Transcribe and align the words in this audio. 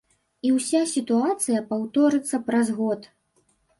І 0.47 0.53
ўся 0.55 0.79
сітуацыя 0.93 1.59
паўторыцца 1.73 2.43
праз 2.49 2.67
год. 2.79 3.01